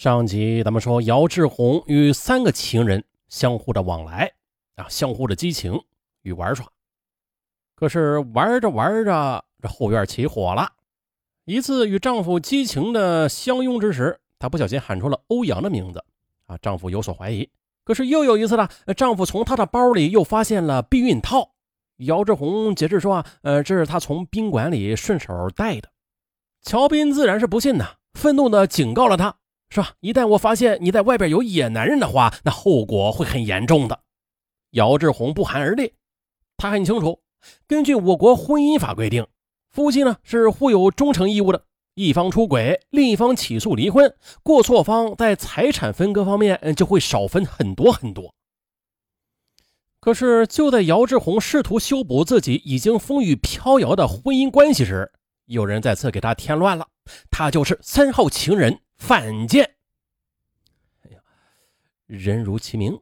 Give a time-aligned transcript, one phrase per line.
[0.00, 4.32] 上集咱们说，姚志宏与三个情人相互的往来
[4.76, 5.76] 啊，相互的激情
[6.22, 6.64] 与玩耍。
[7.74, 10.70] 可是玩着玩着，这后院起火了。
[11.46, 16.04] 一次与丈夫激情的相拥之时，她不小心喊出了欧阳的名字
[16.46, 17.50] 啊，丈夫有所怀疑。
[17.82, 21.54] 可是又有一次呢，丈夫从她的包里又发现了避孕套。
[21.96, 25.88] 姚志宏解释说啊，呃，这是他从宾馆里顺手带的。
[26.62, 29.34] 乔斌自然是不信呐，愤怒的警告了他。
[29.70, 29.92] 是吧？
[30.00, 34.00] 一旦我发现你在外边有野男人的话，那后果会很严重的。
[34.70, 35.92] 姚志宏不寒而栗，
[36.56, 37.20] 他很清楚，
[37.66, 39.26] 根据我国婚姻法规定，
[39.70, 41.64] 夫妻呢是互有忠诚义务的。
[41.94, 48.32] 一方出轨，另一方起诉离婚，过错方在财产分割方面就会少分很多很多。
[50.00, 55.10] 可是，就在姚志宏试图修补自己已经风雨飘摇的婚姻关系时，
[55.46, 56.86] 有人再次给他添乱了。
[57.32, 58.78] 他就是三号情人。
[58.98, 59.76] 范建，
[61.02, 61.20] 哎呀，
[62.06, 63.00] 人如其名。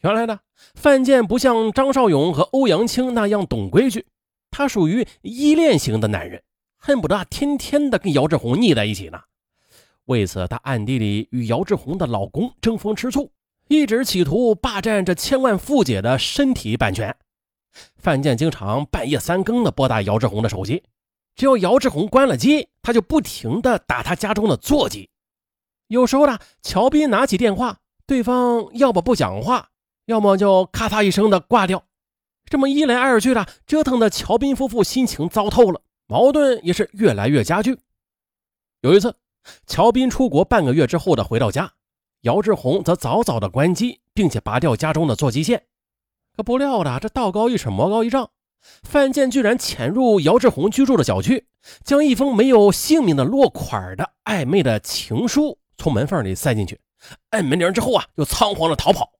[0.00, 0.40] 原来呢，
[0.74, 4.06] 范建不像张少勇和欧阳青那样懂规矩，
[4.50, 6.42] 他属于依恋型的男人，
[6.76, 9.20] 恨不得天天的跟姚志宏腻在一起呢。
[10.06, 13.32] 为此，他暗地里与姚志宏的老公争风吃醋，
[13.68, 17.16] 一直企图霸占这千万富姐的身体版权。
[17.96, 20.82] 范建经常半夜三更的拨打姚志宏的手机。
[21.36, 25.10] 只要姚志宏关了机，他就不停的打他家中的座机。
[25.86, 29.68] 有时候呢，乔斌拿起电话，对方要么不讲话，
[30.06, 31.84] 要么就咔嚓一声的挂掉。
[32.46, 37.78] 这么一来二去的，折腾的乔斌夫妇心情糟透了，矛盾也是越来越加剧。
[38.80, 39.14] 有一次，
[39.66, 41.72] 乔斌出国半个月之后的回到家，
[42.22, 45.66] 姚志宏则早早的关机，并且拔掉家中的座机线。
[46.34, 48.30] 可不料的，这道高一尺，魔高一丈。
[48.82, 51.46] 范建居然潜入姚志宏居住的小区，
[51.84, 56.80] 将一封没有姓名的落款的暧昧的情书从门缝里塞进去，
[57.30, 59.12] 按门铃之后啊，又仓皇的逃跑。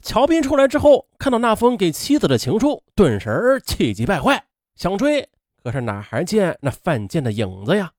[0.00, 5.28] 乔斌出来之后，看到那封给妻子的情书，顿时气急败坏，想追，
[5.62, 7.92] 可是哪还见那范建的影子呀？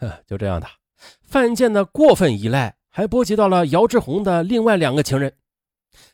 [0.26, 0.66] 就这样的，
[1.22, 5.34] 范建的过分依赖还波及到了姚志宏的另外两个情人，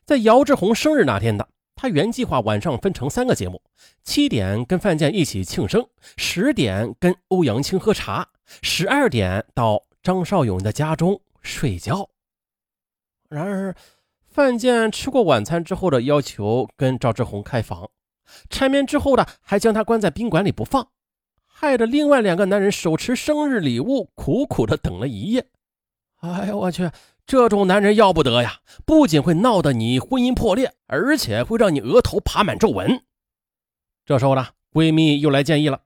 [0.04, 1.48] 在姚志宏生日那天的。
[1.82, 3.60] 他原计划晚上分成三个节目：
[4.04, 5.84] 七点跟范建一起庆生，
[6.16, 8.28] 十点跟欧阳青喝茶，
[8.62, 12.08] 十二点到张少勇的家中睡觉。
[13.28, 13.74] 然而，
[14.28, 17.90] 范建吃过晚餐之后的要求跟赵志红开房，
[18.48, 20.86] 缠绵之后的还将他关在宾馆里不放，
[21.48, 25.48] 害得另外两个男人手持生日礼物苦苦的等了一夜。
[26.22, 26.88] 哎呦，我去！
[27.26, 28.60] 这种男人要不得呀！
[28.86, 33.04] 不仅会闹得你婚姻破裂，而且会让你额头爬满皱纹。
[34.04, 35.80] 这时候呢，闺蜜又来建议了，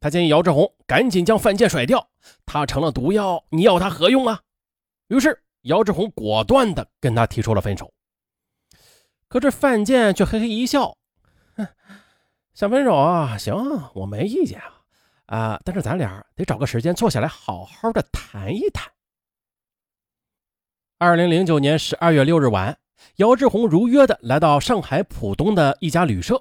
[0.00, 2.08] 她建议姚志宏赶紧将范建甩掉，
[2.46, 4.40] 他成了毒药，你要他何用啊？
[5.08, 7.92] 于是姚志宏果断的跟她提出了分手。
[9.28, 10.96] 可这范建却嘿嘿一笑，
[11.56, 11.68] 哼，
[12.54, 13.36] 想分手啊？
[13.36, 13.54] 行，
[13.94, 14.80] 我没意见啊，
[15.26, 18.90] 啊，但是咱俩得找个时间坐下来好好的谈一谈。
[21.02, 22.78] 二零零九年十二月六日晚，
[23.16, 26.40] 姚志宏如约的来到上海浦东的一家旅社。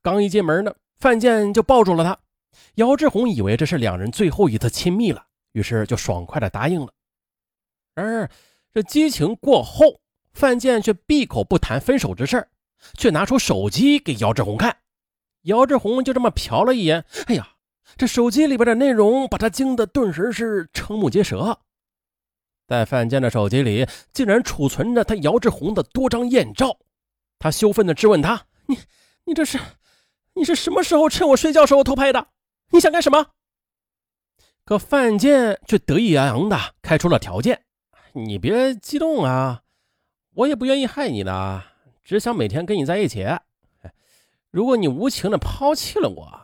[0.00, 2.16] 刚一进门呢，范建就抱住了他。
[2.76, 6.92] 姚志宏以为这是两人最后一次亲密了，于是就爽快的答应了。
[7.96, 8.30] 然而，
[8.72, 9.98] 这激情过后，
[10.34, 12.46] 范建却闭口不谈分手之事
[12.96, 14.76] 却拿出手机给姚志宏看。
[15.42, 17.48] 姚志宏就这么瞟了一眼，哎呀，
[17.96, 21.58] 这手机里边的内容把他惊得顿时是瞠目结舌。
[22.70, 26.78] 在范建的手机里，竟然储存着他姚志宏的多张艳照。
[27.36, 28.78] 他羞愤地质问他：“你，
[29.24, 29.58] 你这是，
[30.34, 32.28] 你是什么时候趁我睡觉时候偷拍的？
[32.70, 33.26] 你想干什么？”
[34.64, 37.64] 可范建却得意洋洋地开出了条件
[38.14, 39.62] ：“你别激动啊，
[40.34, 41.64] 我也不愿意害你的，
[42.04, 43.26] 只想每天跟你在一起。
[44.52, 46.40] 如果你无情地抛弃了我，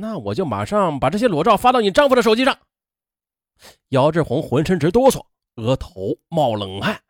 [0.00, 2.58] 那我就马上把这些裸照发到你丈夫的手机上。”
[3.90, 5.24] 姚志宏浑身直哆嗦。
[5.60, 7.00] 额头冒冷汗。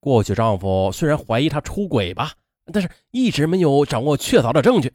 [0.00, 2.32] 过去丈夫虽然怀疑她出轨吧，
[2.72, 4.92] 但是一直没有掌握确凿的证据。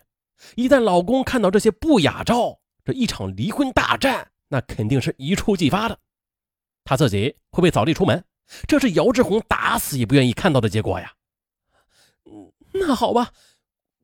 [0.56, 5.98] 一旦老公看到这些不雅照，这一场离婚大战那肯定是一触即发的。
[6.84, 8.24] 他自己会被扫地出门，
[8.68, 11.14] 这是姚志宏打死也不愿意看到的结果呀。
[12.26, 13.32] 嗯，那好吧，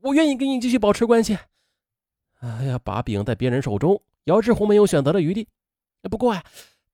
[0.01, 1.38] 我愿意跟你继续保持关系。
[2.40, 5.48] 哎呀，把柄在别人手中，姚志宏没有选择的余地。
[6.10, 6.44] 不过呀。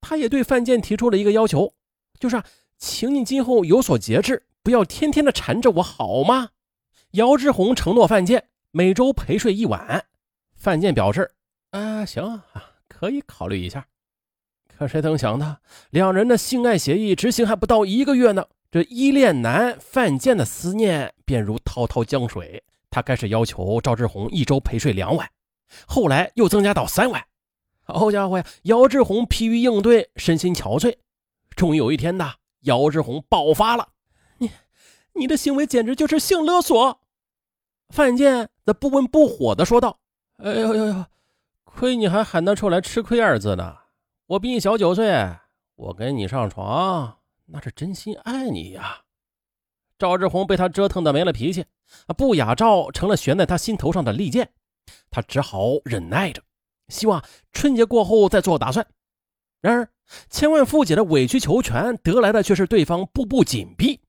[0.01, 1.73] 他也对范建提出了一个要求，
[2.19, 2.41] 就是，
[2.77, 6.49] 请你今后有所节制，不要天天的缠着我，好吗？
[7.11, 10.05] 姚志宏承诺范建每周陪睡一晚。
[10.55, 11.31] 范建表示
[11.71, 12.45] ：“啊，行啊，
[12.87, 13.85] 可以考虑一下。”
[14.67, 15.57] 可谁曾想到，
[15.91, 22.63] 两人的性爱协议执行还不到一个月呢，这依恋男范建的思念便如滔滔江水。
[22.89, 25.29] 他开始要求赵志红一周陪睡两晚，
[25.85, 27.23] 后来又增加到三晚。
[27.83, 30.97] 好家伙呀，姚志红疲于应对，身心憔悴。
[31.55, 33.89] 终于有一天呐，姚志红爆发了
[34.39, 34.49] ：“你，
[35.13, 37.01] 你的行为简直就是性勒索！”
[37.89, 39.99] 范建则不温不火地说道
[40.37, 41.05] ：“哎呦呦呦，
[41.63, 43.77] 亏你还喊得出来‘吃亏’二字呢！
[44.27, 45.35] 我比你小九岁，
[45.75, 47.17] 我跟你上床
[47.47, 49.01] 那是真心爱你呀。”
[49.99, 51.65] 赵志红被他折腾的没了脾气。
[52.17, 54.53] 不雅照成了悬在他心头上的利剑，
[55.09, 56.41] 他只好忍耐着，
[56.91, 58.85] 希望春节过后再做打算。
[59.61, 59.89] 然而，
[60.29, 64.01] 千万富姐的委曲求全得来的却是对方步步紧逼。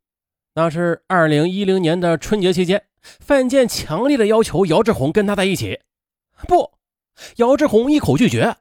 [0.55, 5.81] 那是二零一零年的春节期间，范建强烈的要求姚志红跟他在一起。
[6.49, 6.73] 不，
[7.37, 8.57] 姚志红一口拒绝。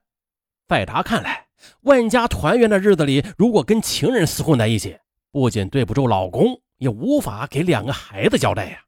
[0.67, 1.47] 在他看来，
[1.81, 4.97] 万家团圆的日子里，如果跟情人厮混在一起，
[5.31, 8.83] 不仅对不住老公，也无法给两个孩子交代呀。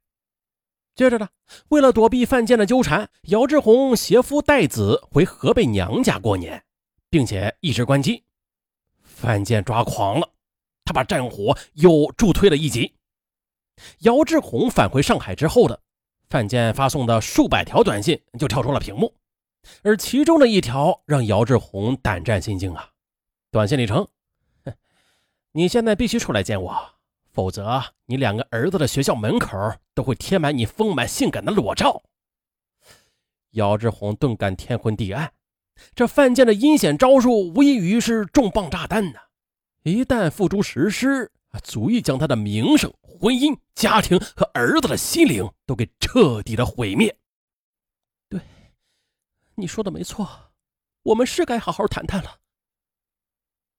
[0.95, 1.29] 接着呢，
[1.69, 6.63] 为了躲避范建的纠缠，姚志红携夫带子回河北娘家过年，
[7.09, 8.23] 并且一直关机。
[9.01, 10.29] 范建抓狂了，
[10.85, 12.93] 他把战火又助推了一级。
[13.99, 15.81] 姚志红返回上海之后的
[16.29, 19.15] 范建发送的数百条短信就跳出了屏幕，
[19.81, 22.91] 而其中的一条让姚志红胆战心惊啊！
[23.49, 24.07] 短信里称
[25.53, 26.92] ：“你现在必须出来见我。”
[27.33, 29.57] 否则，你两个儿子的学校门口
[29.95, 32.03] 都会贴满你丰满性感的裸照。
[33.51, 35.33] 姚志红顿感天昏地暗，
[35.95, 39.19] 这范建的阴险招数无异于是重磅炸弹呐！
[39.81, 41.31] 一旦付诸实施，
[41.63, 47.17] 足以将他的名声、婚姻、家庭和儿子的心灵都给彻底的毁灭。
[48.29, 48.39] 对，
[49.55, 50.51] 你说的没错，
[51.01, 52.37] 我们是该好好谈谈了。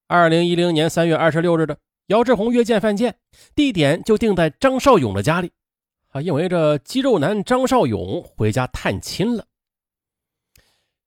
[0.09, 1.79] 二零一零年三月二十六日的。
[2.09, 3.17] 姚志红约见范建，
[3.55, 5.53] 地点就定在张少勇的家里，
[6.11, 9.47] 啊，因为这肌肉男张少勇回家探亲了。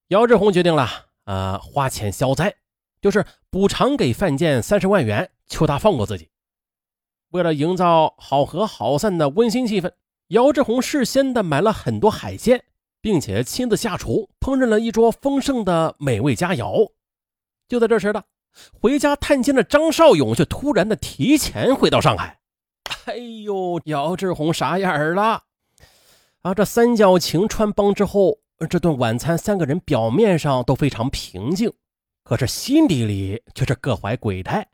[0.08, 0.90] 姚志红决定了，
[1.26, 2.56] 啊，花钱消灾，
[3.00, 6.30] 就是补偿给范建三十万元，求他放过自己。
[7.30, 9.92] 为了营造好合好散的温馨气氛，
[10.30, 12.64] 姚志红事先的买了很多海鲜，
[13.02, 16.92] 并且亲自下厨烹饪了一桌丰盛的美味佳肴。
[17.68, 18.24] 就在这时呢。
[18.72, 22.40] 回家探亲的张少勇却突然的提前回到上海。
[23.06, 25.44] 哎呦，姚志红傻眼了！
[26.42, 28.40] 啊，这三角情穿帮之后，
[28.70, 31.72] 这顿晚餐三个人表面上都非常平静，
[32.24, 34.66] 可是心底里却是各怀鬼胎。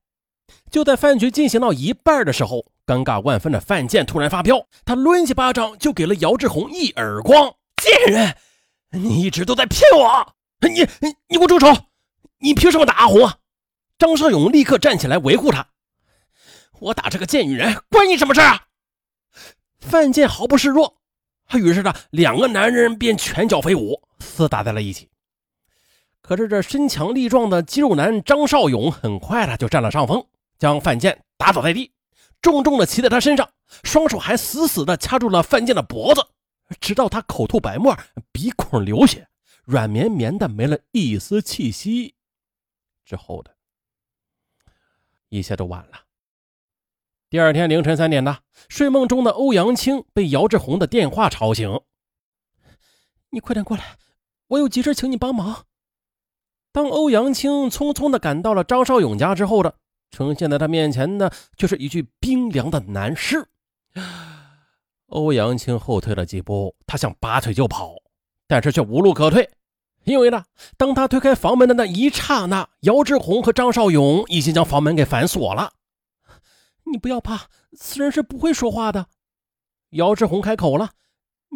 [0.69, 8.35] 就在饭局进行到一半的时候，尴尬万分的范建突然发飙，他抡起巴掌就给了姚志红一耳光：“贱人，
[8.91, 10.33] 你一直都在骗我！
[10.61, 11.67] 你你你给我住手！
[12.39, 13.37] 你凭什么打阿红啊？”
[13.97, 15.67] 张少勇立刻站起来维护他
[16.79, 18.65] ：“我打这个贱女人关你什么事啊？”
[19.79, 20.97] 范建毫不示弱，
[21.53, 25.09] 于是呢，两个男人便拳脚飞舞，厮打在了一起。
[26.21, 30.25] 可是这身强力壮的肌肉男张少勇很快的就占了上风，
[30.57, 31.91] 将范建打倒在地，
[32.41, 33.49] 重重的骑在他身上，
[33.83, 36.25] 双手还死死的掐住了范建的脖子，
[36.79, 37.97] 直到他口吐白沫，
[38.31, 39.27] 鼻孔流血，
[39.65, 42.15] 软绵绵的没了一丝气息
[43.03, 43.52] 之后的。
[45.33, 46.01] 一切都晚了。
[47.27, 48.37] 第二天凌晨三点呢，
[48.69, 51.81] 睡梦中的欧阳青被姚志红的电话吵醒。
[53.31, 53.97] 你快点过来，
[54.49, 55.65] 我有急事请你帮忙。
[56.71, 59.75] 当欧阳青匆匆的赶到了张少勇家之后的，
[60.11, 63.47] 呈现在他面前的却是一具冰凉的男尸。
[65.07, 67.95] 欧阳青后退了几步，他想拔腿就跑，
[68.47, 69.49] 但是却无路可退。
[70.05, 70.43] 因为呢，
[70.77, 75.73] 当他推开房门的那一刹那，姚志红和张少勇已经将房门给反锁了。
[76.91, 79.07] 你不要怕，此人是不会说话的。
[79.91, 80.91] 姚志红开口了：“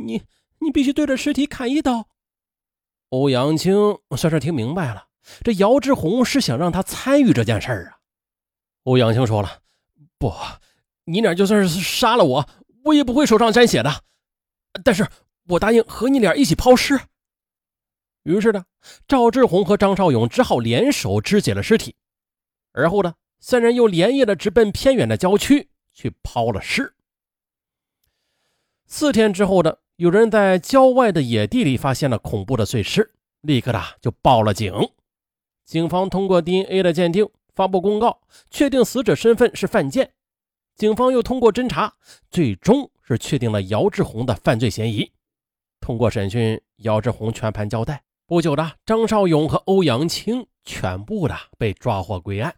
[0.05, 0.23] 你，
[0.59, 2.07] 你必须对着尸体砍一刀。”
[3.09, 5.07] 欧阳青算是听明白了，
[5.43, 7.97] 这姚志红是想让他参与这件事儿啊。
[8.83, 9.59] 欧阳青说了
[10.17, 10.33] ：“不，
[11.03, 12.49] 你俩就算是杀了我，
[12.85, 14.03] 我也不会手上沾血的。
[14.85, 15.05] 但是
[15.49, 16.97] 我答应和你俩一起抛尸。”
[18.27, 18.65] 于是呢，
[19.07, 21.95] 赵志红和张少勇只好联手肢解了尸体，
[22.73, 26.93] 而后呢，三人又连夜的直奔偏远的郊区去抛了尸。
[28.85, 34.73] 四天之后呢，有人在郊外的野地里发现了恐怖的碎尸，立刻的就报了警。
[35.63, 38.19] 警方通过 DNA 的鉴定，发布公告，
[38.49, 40.11] 确定死者身份是范建。
[40.75, 41.93] 警方又通过侦查，
[42.29, 45.13] 最终是确定了姚志红的犯罪嫌疑。
[45.79, 48.03] 通过审讯，姚志红全盘交代。
[48.29, 52.57] 不久的，张少勇和欧阳青全部的被抓获归案。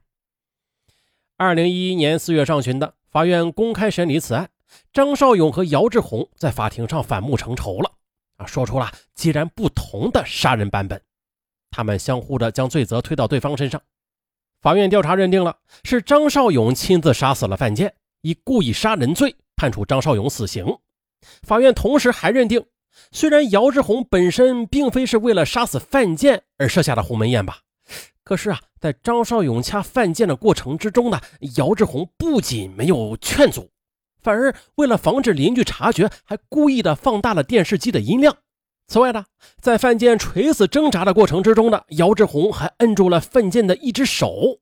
[1.37, 4.49] 二零一一年四月上旬的，法院公开审理此案。
[4.91, 7.91] 张少勇和姚志红在法庭上反目成仇了
[8.37, 10.99] 啊，说出了截然不同的杀人版本。
[11.69, 13.79] 他们相互的将罪责推到对方身上。
[14.61, 20.79] 法院调查认定了是张少勇亲自杀死了范建，以故意杀人罪判处张少勇死刑。
[21.43, 22.65] 法院同时还认定，
[23.11, 27.59] 虽然姚志红本身并非是为了杀死范建而设下的鸿门宴吧，
[28.23, 31.19] 可是啊，在张少勇掐范建的过程之中呢，
[31.55, 33.69] 姚志红不仅没有劝阻，
[34.21, 38.37] 反而为了防止邻居察觉，还故意的放大了电视机的音量。
[38.87, 39.25] 此外呢，
[39.61, 44.59] 在范建垂死挣扎的过程之中呢，姚志红还摁住了范建的一只手。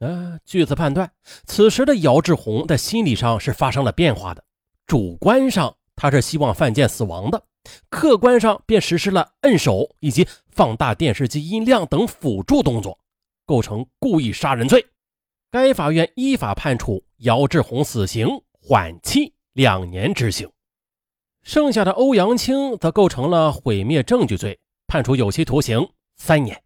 [0.00, 1.10] 啊，据此判断，
[1.46, 4.44] 此时的姚志红在心理上是发生了变化的。
[4.86, 7.42] 主观上他是希望范建死亡的，
[7.88, 12.98] 客观上便实施了摁手以及放大电视机音量等辅助动作，
[13.46, 14.84] 构成故意杀人罪。
[15.50, 20.50] 该法院依法判处姚志红死刑，缓期两年执行。
[21.42, 26.62] 剩下的欧阳青则构成了毁灭证据罪，判处有期徒刑三年。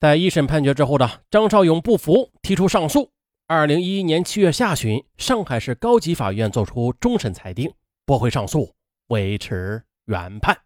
[0.00, 3.10] 在一审判决之后呢张少勇不服，提出上诉。
[3.46, 7.72] 二零一一年七月下旬，上海市高级法院作出终审裁定，
[8.04, 8.74] 驳回上诉，
[9.12, 10.58] 维持原判。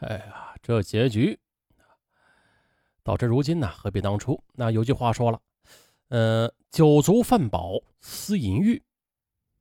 [0.00, 1.40] 哎呀，这结局，
[3.02, 4.38] 导致如今呢，何必当初？
[4.52, 5.40] 那有句话说了，
[6.08, 7.72] 呃，酒足饭饱
[8.02, 8.82] 思淫欲，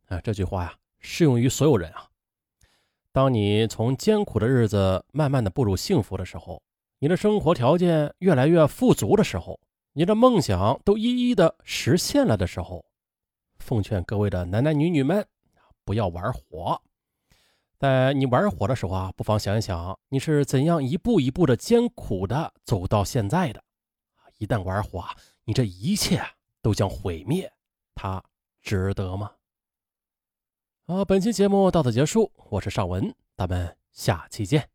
[0.07, 0.77] 啊，这句话呀。
[0.99, 2.09] 适用于所有人啊！
[3.11, 6.63] 当你从艰苦的日子慢慢的步入幸福的时候，
[6.99, 9.59] 你的生活条件越来越富足的时候，
[9.91, 12.85] 你的梦想都一一的实现了的时候，
[13.59, 15.27] 奉劝各位的男男女女们，
[15.83, 16.81] 不要玩火。
[17.83, 23.61] 在你玩火的时候啊，不妨想一想，你是怎样一步一步的艰苦的走到现在的。
[24.37, 25.05] 一旦玩火，
[25.43, 26.23] 你这一切
[26.61, 27.51] 都将毁灭，
[27.93, 28.23] 它
[28.61, 29.31] 值得吗？
[30.87, 34.72] 好，本期节目到此结束，我是尚文，咱们下期见。